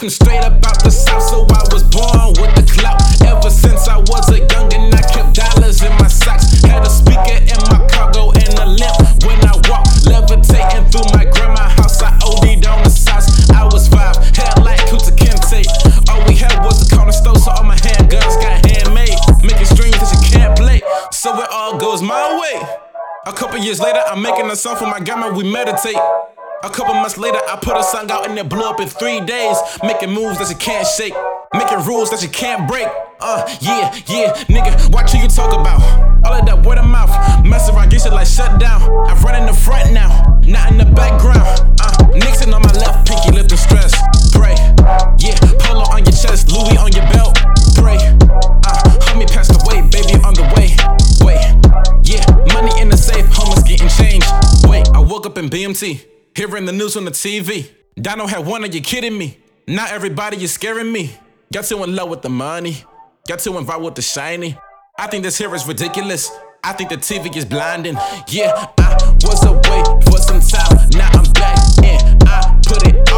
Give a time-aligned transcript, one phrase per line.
[0.00, 2.96] come straight up out the south, so I was born with the clout.
[3.20, 6.48] Ever since I was a youngin', I kept dollars in my socks.
[6.64, 8.96] Had a speaker in my cargo and a limp
[9.28, 9.84] when I walk.
[10.08, 13.28] Levitating through my grandma house, I OD'd on the sauce.
[13.52, 15.68] I was five, hair like Kunta Kinte.
[16.08, 19.20] All we had was a corner store, so all my handguns got handmade.
[19.44, 20.80] Making strings that you can't play,
[21.12, 22.56] so it all goes my way.
[23.26, 26.00] A couple years later, I'm making a song for my grandma, we meditate.
[26.62, 29.20] A couple months later, I put a song out and it blew up in three
[29.24, 29.56] days.
[29.82, 31.14] Making moves that you can't shake,
[31.54, 32.86] making rules that you can't break.
[33.18, 35.80] Uh, yeah, yeah, nigga, watch who you talk about.
[36.20, 37.08] All of that word of mouth,
[37.46, 38.82] mess around, get shit like shut down.
[39.08, 40.12] I run in the front now,
[40.44, 41.48] not in the background.
[41.80, 43.96] Uh, Nixon on my left, pinky lifting stress.
[44.36, 44.52] Pray,
[45.16, 47.40] yeah, polo on your chest, Louis on your belt.
[47.80, 47.96] Pray,
[48.68, 50.76] uh, homie passed away, baby on the way.
[51.24, 51.40] Wait,
[52.04, 52.20] yeah,
[52.52, 54.28] money in the safe, homeless getting changed.
[54.68, 56.04] Wait, I woke up in BMT,
[56.40, 57.70] hearing the news on the TV.
[58.00, 59.36] Dino had one, are you kidding me?
[59.68, 61.14] Not everybody is scaring me.
[61.52, 62.82] Got too in love with the money,
[63.28, 64.56] got too involved with the shiny.
[64.98, 66.30] I think this here is ridiculous.
[66.64, 67.96] I think the TV is blinding.
[68.28, 70.88] Yeah, I was away for some time.
[70.92, 72.26] Now I'm back in.
[72.26, 73.09] I put it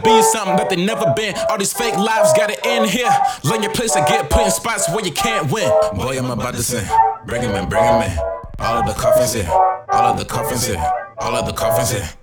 [0.00, 0.02] one.
[0.02, 1.34] Trying be something that they never been.
[1.48, 3.10] All these fake lives gotta end here.
[3.44, 5.70] Learn your place and get put in spots where you can't win.
[5.94, 6.86] Boy, I'm about to sing.
[7.26, 8.18] Bring him in, bring him in.
[8.58, 9.48] All of the coffins here.
[9.50, 10.92] All of the coffins here.
[11.18, 12.19] All of the coffins here.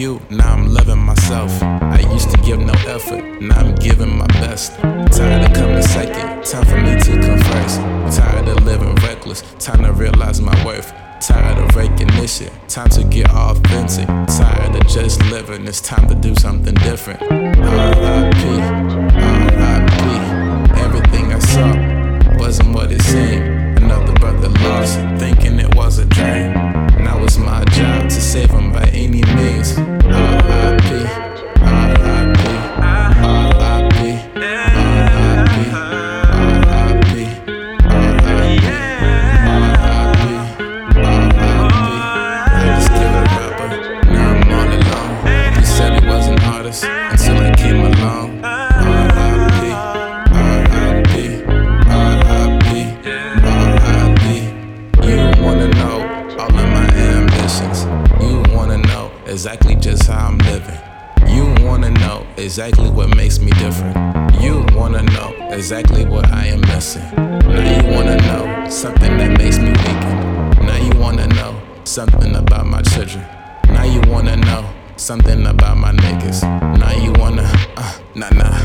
[0.00, 1.62] You, now I'm loving myself.
[1.62, 4.72] I used to give no effort, now I'm giving my best.
[4.80, 7.76] Tired of coming second, time for me to first.
[8.18, 10.92] Tired of living reckless, time to realize my worth.
[11.20, 14.06] Tired of recognition, time to get authentic.
[14.06, 17.20] Tired of just living, it's time to do something different.
[17.22, 18.42] R.I.P.
[19.20, 20.80] R.I.P.
[20.80, 23.78] Everything I saw wasn't what it seemed.
[23.82, 26.54] Another brother lost, thinking it was a dream.
[27.04, 28.89] Now it's my job to save him by
[55.02, 57.84] You wanna know all of my ambitions.
[58.20, 60.78] You wanna know exactly just how I'm living.
[61.26, 63.96] You wanna know exactly what makes me different.
[64.40, 67.02] You wanna know exactly what I am missing.
[67.16, 70.66] Now you wanna know something that makes me weaken.
[70.66, 73.24] Now you wanna know something about my children.
[73.68, 74.64] Now you wanna know
[74.96, 76.42] something about my niggas.
[76.78, 77.48] Now you wanna,
[78.14, 78.58] nah, nah.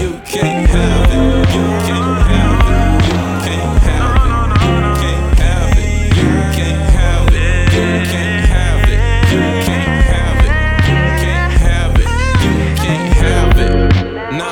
[0.00, 1.16] You can't have it.
[1.54, 3.08] You can't have it.
[3.08, 4.62] You can't have it.
[4.62, 5.88] You can't have it.
[6.16, 7.72] You can't have it.
[7.74, 8.98] You can't have it.
[9.32, 10.50] You can't have it.
[10.88, 12.08] You can't have it.
[12.44, 13.72] You can't have it.
[14.36, 14.50] No.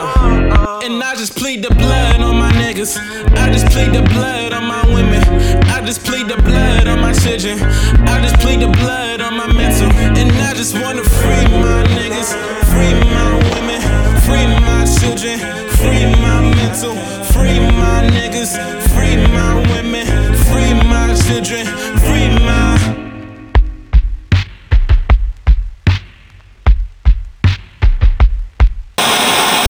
[0.85, 2.99] And I just plead the blood on my niggas.
[3.37, 5.23] I just plead the blood on my women.
[5.69, 7.59] I just plead the blood on my children.
[8.09, 9.91] I just plead the blood on my mental.
[9.93, 11.03] And I just wanna
[21.27, 21.96] children